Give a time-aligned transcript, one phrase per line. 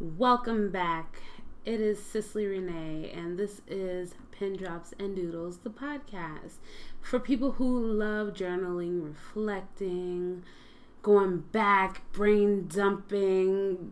[0.00, 1.22] Welcome back.
[1.64, 6.58] It is Cicely Renee, and this is Pen Drops and Doodles, the podcast
[7.00, 10.44] for people who love journaling, reflecting,
[11.02, 13.90] going back, brain dumping,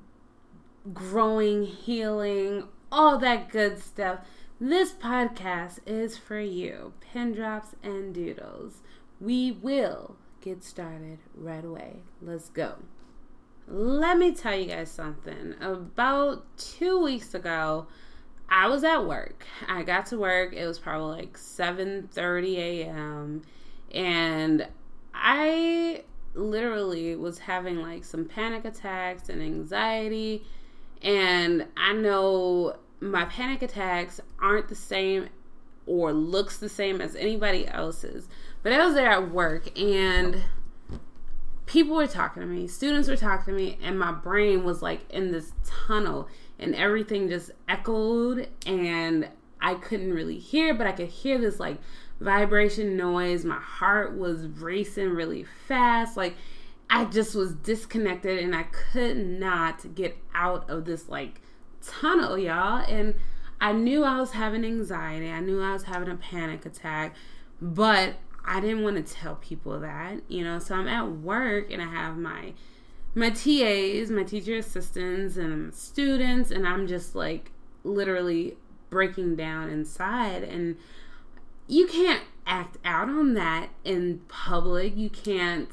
[0.94, 4.20] growing, healing, all that good stuff.
[4.60, 8.82] This podcast is for you, Pen Drops and Doodles.
[9.20, 12.04] We will get started right away.
[12.22, 12.76] Let's go.
[13.68, 15.54] Let me tell you guys something.
[15.60, 17.86] About two weeks ago,
[18.48, 19.44] I was at work.
[19.66, 20.52] I got to work.
[20.52, 23.42] It was probably like 7:30 a.m.
[23.92, 24.68] and
[25.12, 30.44] I literally was having like some panic attacks and anxiety
[31.02, 35.28] and I know my panic attacks aren't the same
[35.86, 38.28] or looks the same as anybody else's.
[38.62, 40.42] But I was there at work and
[41.66, 45.00] people were talking to me, students were talking to me, and my brain was like
[45.10, 49.28] in this tunnel, and everything just echoed, and
[49.60, 51.78] I couldn't really hear, but I could hear this like
[52.20, 53.44] vibration noise.
[53.44, 56.16] My heart was racing really fast.
[56.16, 56.36] Like,
[56.88, 61.40] I just was disconnected, and I could not get out of this like
[61.82, 62.84] tunnel, y'all.
[62.88, 63.14] And
[63.60, 67.14] I knew I was having anxiety, I knew I was having a panic attack,
[67.60, 68.14] but
[68.46, 70.58] I didn't want to tell people that, you know.
[70.58, 72.52] So I'm at work and I have my
[73.14, 77.50] my TAs, my teacher assistants, and students, and I'm just like
[77.82, 78.56] literally
[78.90, 80.44] breaking down inside.
[80.44, 80.76] And
[81.66, 84.96] you can't act out on that in public.
[84.96, 85.70] You can't,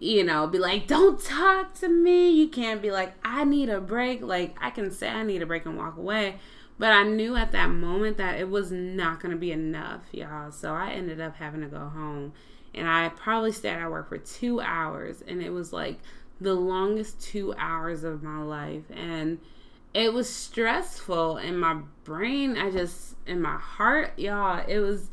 [0.00, 2.30] you know, be like, don't talk to me.
[2.30, 4.22] You can't be like, I need a break.
[4.22, 6.36] Like, I can say I need a break and walk away.
[6.82, 10.50] But I knew at that moment that it was not going to be enough, y'all.
[10.50, 12.32] So I ended up having to go home.
[12.74, 15.22] And I probably stayed at work for two hours.
[15.28, 16.00] And it was like
[16.40, 18.82] the longest two hours of my life.
[18.92, 19.38] And
[19.94, 21.36] it was stressful.
[21.36, 25.08] In my brain, I just, in my heart, y'all, it was.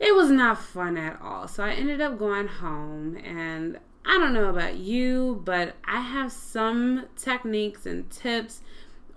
[0.00, 1.48] It was not fun at all.
[1.48, 6.32] So I ended up going home and I don't know about you, but I have
[6.32, 8.62] some techniques and tips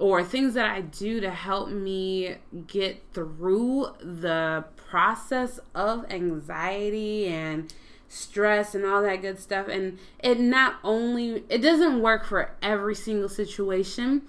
[0.02, 7.72] or things that I do to help me get through the process of anxiety and
[8.08, 9.68] stress and all that good stuff.
[9.68, 14.24] And it not only it doesn't work for every single situation.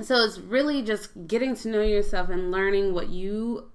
[0.00, 3.72] So it's really just getting to know yourself and learning what you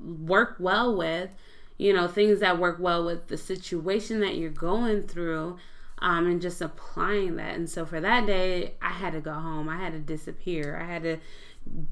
[0.00, 1.30] work well with
[1.78, 5.56] you know things that work well with the situation that you're going through
[5.98, 7.54] um, and just applying that.
[7.54, 9.68] And so for that day, I had to go home.
[9.68, 10.78] I had to disappear.
[10.80, 11.18] I had to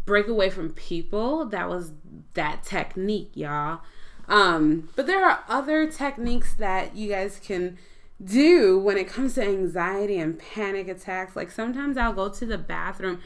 [0.05, 1.47] break away from people.
[1.47, 1.93] That was
[2.35, 3.81] that technique, y'all.
[4.29, 7.79] Um, but there are other techniques that you guys can
[8.23, 11.35] do when it comes to anxiety and panic attacks.
[11.35, 13.21] Like sometimes I'll go to the bathroom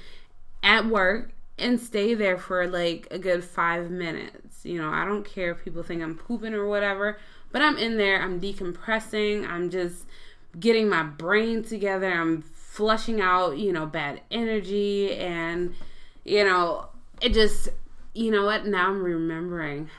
[0.62, 4.64] at work and stay there for like a good five minutes.
[4.64, 7.18] You know, I don't care if people think I'm pooping or whatever,
[7.52, 10.04] but I'm in there, I'm decompressing, I'm just
[10.58, 12.10] getting my brain together.
[12.10, 15.74] I'm flushing out, you know, bad energy and
[16.24, 16.88] you know,
[17.20, 17.68] it just
[18.14, 18.66] you know what?
[18.66, 19.90] Now I'm remembering.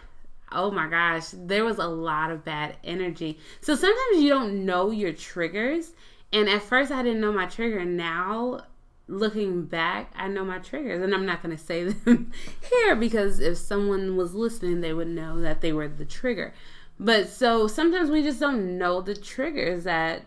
[0.51, 3.37] Oh my gosh, there was a lot of bad energy.
[3.61, 5.93] So sometimes you don't know your triggers.
[6.31, 7.83] And at first I didn't know my trigger.
[7.83, 8.61] Now
[9.07, 12.31] looking back, I know my triggers, and I'm not going to say them
[12.69, 16.53] here because if someone was listening, they would know that they were the trigger.
[16.99, 20.23] But so sometimes we just don't know the triggers that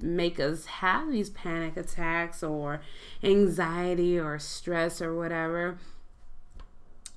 [0.00, 2.80] make us have these panic attacks or
[3.22, 5.78] anxiety or stress or whatever.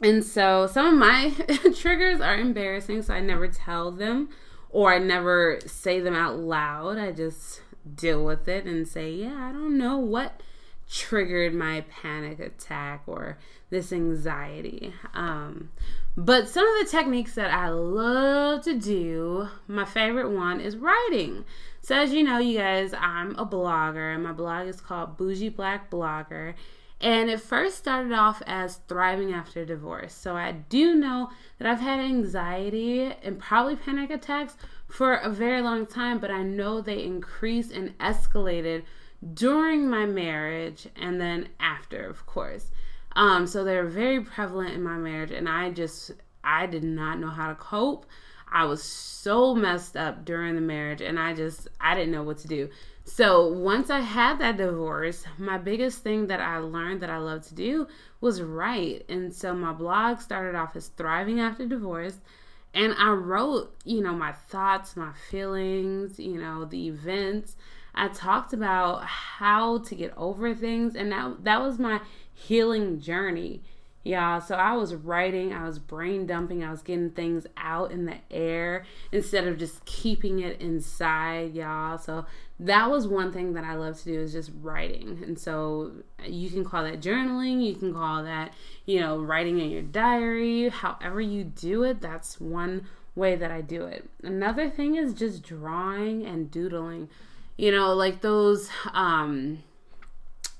[0.02, 1.34] And so some of my
[1.76, 4.30] triggers are embarrassing, so I never tell them
[4.70, 6.98] or I never say them out loud.
[6.98, 7.62] I just
[7.96, 10.42] deal with it and say, yeah, I don't know what
[10.90, 13.38] triggered my panic attack or
[13.70, 14.94] this anxiety.
[15.14, 15.72] Um,
[16.16, 21.44] but some of the techniques that I love to do, my favorite one is writing.
[21.82, 25.50] So, as you know, you guys, I'm a blogger, and my blog is called Bougie
[25.50, 26.54] Black Blogger.
[27.02, 30.14] And it first started off as Thriving After Divorce.
[30.14, 31.30] So, I do know
[31.60, 34.56] that I've had anxiety and probably panic attacks
[34.88, 38.84] for a very long time, but I know they increased and escalated
[39.34, 42.72] during my marriage and then after, of course.
[43.16, 46.12] Um, so they're very prevalent in my marriage, and I just
[46.44, 48.06] I did not know how to cope.
[48.52, 52.40] I was so messed up during the marriage, and I just I didn't know what
[52.40, 52.70] to do.
[53.06, 57.44] So once I had that divorce, my biggest thing that I learned that I love
[57.48, 57.88] to do
[58.20, 59.06] was write.
[59.08, 62.18] And so my blog started off as Thriving After Divorce.
[62.74, 67.56] And I wrote, you know, my thoughts, my feelings, you know, the events.
[67.96, 72.02] I talked about how to get over things, and that that was my
[72.34, 73.62] healing journey.
[74.06, 78.06] Yeah, so I was writing, I was brain dumping, I was getting things out in
[78.06, 81.98] the air instead of just keeping it inside, y'all.
[81.98, 82.28] So
[82.60, 85.24] that was one thing that I love to do is just writing.
[85.26, 85.92] And so
[86.24, 88.54] you can call that journaling, you can call that,
[88.86, 93.62] you know, writing in your diary, however you do it, that's one way that I
[93.62, 94.08] do it.
[94.22, 97.10] Another thing is just drawing and doodling.
[97.58, 99.64] You know, like those um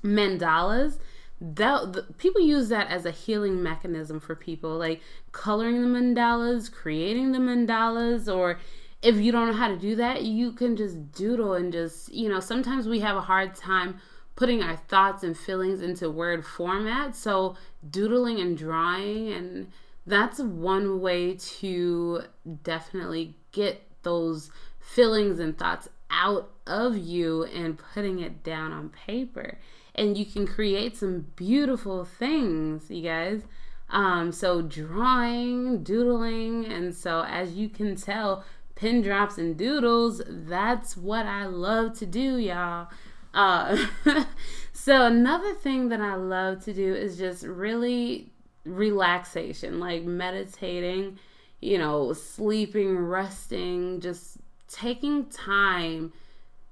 [0.02, 0.98] mandalas
[1.40, 5.02] that the, people use that as a healing mechanism for people like
[5.32, 8.58] coloring the mandalas creating the mandalas or
[9.02, 12.28] if you don't know how to do that you can just doodle and just you
[12.28, 14.00] know sometimes we have a hard time
[14.36, 17.16] putting our thoughts and feelings into word format.
[17.16, 17.56] So
[17.88, 19.72] doodling and drawing and
[20.06, 22.22] that's one way to
[22.62, 29.58] definitely get those feelings and thoughts out of you and putting it down on paper
[29.96, 33.42] and you can create some beautiful things, you guys.
[33.88, 38.44] Um, so drawing, doodling, and so as you can tell,
[38.74, 42.88] Pen Drops and Doodles, that's what I love to do, y'all.
[43.32, 43.76] Uh,
[44.72, 48.32] so another thing that I love to do is just really
[48.64, 51.18] relaxation, like meditating,
[51.60, 56.12] you know, sleeping, resting, just taking time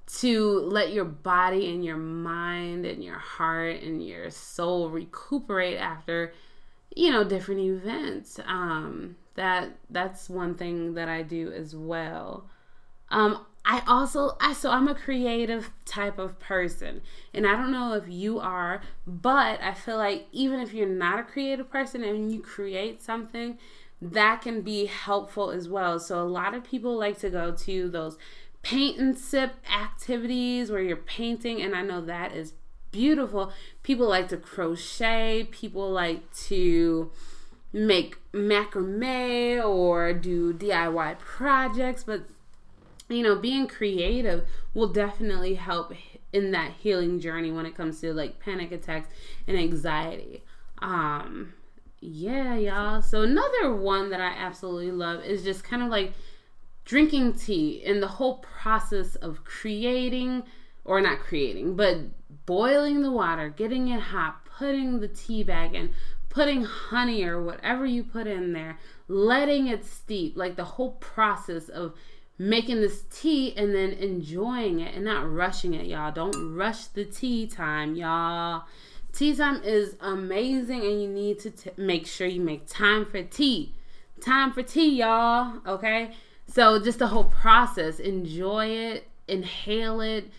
[0.06, 6.32] to let your body and your mind and your heart and your soul recuperate after
[6.94, 8.38] you know different events.
[8.46, 12.48] Um that that's one thing that i do as well.
[13.10, 17.00] Um i also i so i'm a creative type of person
[17.32, 21.18] and i don't know if you are but i feel like even if you're not
[21.18, 23.58] a creative person and you create something
[24.12, 27.88] that can be helpful as well so a lot of people like to go to
[27.88, 28.18] those
[28.64, 32.54] paint and sip activities where you're painting, and I know that is
[32.90, 33.52] beautiful.
[33.84, 37.12] People like to crochet, people like to
[37.72, 42.24] make macrame or do DIY projects, but
[43.08, 45.92] you know, being creative will definitely help
[46.32, 49.08] in that healing journey when it comes to like panic attacks
[49.46, 50.42] and anxiety.
[50.80, 51.52] Um
[52.04, 53.02] yeah, y'all.
[53.02, 56.12] So another one that I absolutely love is just kind of like
[56.84, 60.42] drinking tea and the whole process of creating
[60.84, 61.98] or not creating, but
[62.44, 65.90] boiling the water, getting it hot, putting the tea bag in,
[66.28, 68.78] putting honey or whatever you put in there,
[69.08, 71.94] letting it steep, like the whole process of
[72.36, 76.12] making this tea and then enjoying it and not rushing it, y'all.
[76.12, 78.64] Don't rush the tea time, y'all.
[79.14, 83.22] Tea time is amazing and you need to t- make sure you make time for
[83.22, 83.72] tea.
[84.20, 86.10] Time for tea, y'all, okay?
[86.48, 90.32] So just the whole process, enjoy it, inhale it.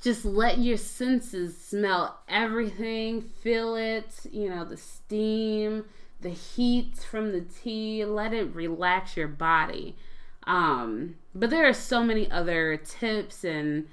[0.00, 5.84] Just let your senses smell everything, feel it, you know, the steam,
[6.20, 9.96] the heat from the tea, let it relax your body.
[10.44, 13.88] Um, but there are so many other tips and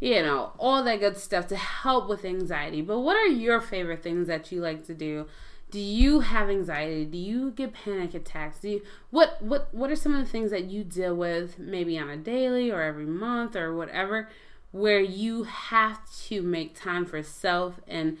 [0.00, 2.82] you know, all that good stuff to help with anxiety.
[2.82, 5.26] But what are your favorite things that you like to do?
[5.70, 9.96] do you have anxiety do you get panic attacks do you what what what are
[9.96, 13.54] some of the things that you deal with maybe on a daily or every month
[13.54, 14.28] or whatever
[14.72, 18.18] where you have to make time for self and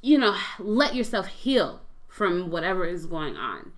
[0.00, 3.72] you know let yourself heal from whatever is going on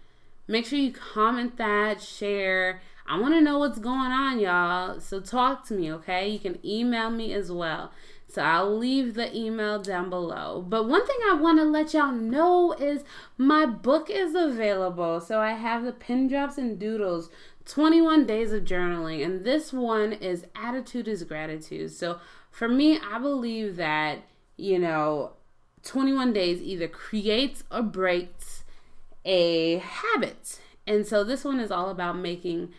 [0.46, 5.20] make sure you comment that share i want to know what's going on y'all so
[5.20, 7.90] talk to me okay you can email me as well
[8.30, 10.62] so I'll leave the email down below.
[10.66, 13.02] But one thing I want to let y'all know is
[13.38, 15.20] my book is available.
[15.20, 17.30] So I have the Pen Drops and Doodles
[17.64, 19.24] 21 Days of Journaling.
[19.24, 21.90] And this one is Attitude is Gratitude.
[21.92, 24.18] So for me, I believe that,
[24.58, 25.32] you know,
[25.84, 28.64] 21 days either creates or breaks
[29.24, 30.60] a habit.
[30.86, 32.74] And so this one is all about making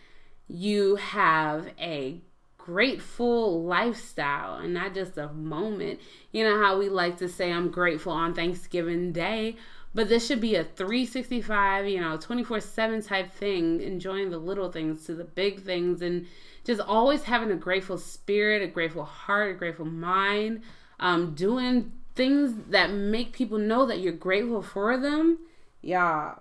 [0.50, 2.20] you have a
[2.58, 6.00] grateful lifestyle and not just a moment.
[6.32, 9.56] You know how we like to say, I'm grateful on Thanksgiving Day,
[9.94, 14.70] but this should be a 365, you know, 24 7 type thing, enjoying the little
[14.70, 16.26] things to the big things and
[16.64, 20.62] just always having a grateful spirit, a grateful heart, a grateful mind,
[20.98, 25.38] um, doing things that make people know that you're grateful for them.
[25.80, 26.34] Yeah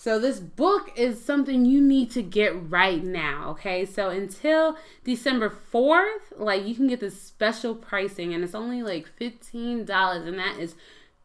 [0.00, 3.84] so this book is something you need to get right now, okay?
[3.84, 9.10] So until December 4th, like you can get this special pricing and it's only like
[9.20, 10.74] $15 and that is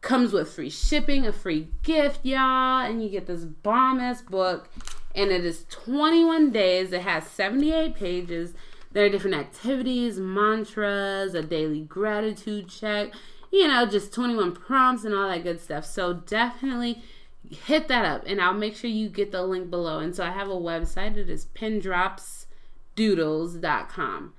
[0.02, 4.68] comes with free shipping, a free gift, y'all, and you get this bomb ass book
[5.14, 6.92] and it is 21 days.
[6.92, 8.52] It has 78 pages.
[8.92, 13.14] There are different activities, mantras, a daily gratitude check,
[13.50, 15.86] you know, just 21 prompts and all that good stuff.
[15.86, 17.02] So definitely
[17.50, 19.98] hit that up and I'll make sure you get the link below.
[19.98, 21.16] And so I have a website.
[21.16, 24.34] It is pendropsdoodles.com.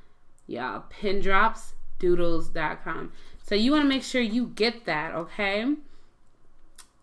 [0.47, 3.11] Y'all, pendropsdoodles.com.
[3.43, 5.75] So you want to make sure you get that, okay?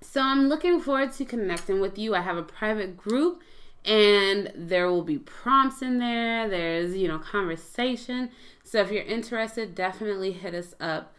[0.00, 2.14] So I'm looking forward to connecting with you.
[2.14, 3.40] I have a private group
[3.84, 6.49] and there will be prompts in there.
[6.49, 8.30] There's, you know, conversation.
[8.62, 11.13] So if you're interested, definitely hit us up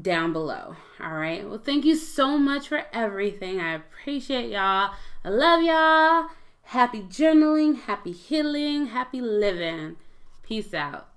[0.00, 0.76] down below.
[1.00, 1.48] All right.
[1.48, 3.60] Well, thank you so much for everything.
[3.60, 4.94] I appreciate y'all.
[5.24, 6.30] I love y'all.
[6.68, 9.96] Happy journaling, happy healing, happy living.
[10.42, 11.08] Peace out.